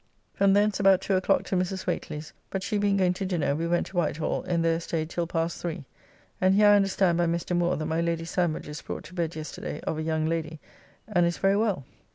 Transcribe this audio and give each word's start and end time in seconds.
From 0.33 0.53
thence 0.53 0.79
about 0.79 0.99
two 0.99 1.13
o'clock 1.13 1.43
to 1.43 1.55
Mrs. 1.55 1.83
Whately's, 1.85 2.33
but 2.49 2.63
she 2.63 2.79
being 2.79 2.97
going 2.97 3.13
to 3.13 3.23
dinner 3.27 3.55
we 3.55 3.67
went 3.67 3.85
to 3.85 3.97
Whitehall 3.97 4.41
and 4.47 4.65
there 4.65 4.79
staid 4.79 5.11
till 5.11 5.27
past 5.27 5.61
three, 5.61 5.85
and 6.41 6.55
here 6.55 6.69
I 6.69 6.75
understand 6.75 7.19
by 7.19 7.27
Mr. 7.27 7.55
Moore 7.55 7.77
that 7.77 7.85
my 7.85 8.01
Lady 8.01 8.25
Sandwich 8.25 8.67
is 8.67 8.81
brought 8.81 9.03
to 9.03 9.13
bed 9.13 9.35
yesterday 9.35 9.79
of 9.81 9.99
a 9.99 10.01
young 10.01 10.25
Lady, 10.25 10.59
and 11.07 11.23
is 11.27 11.37
very 11.37 11.55
well. 11.55 11.85